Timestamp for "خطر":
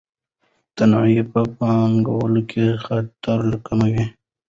2.85-3.41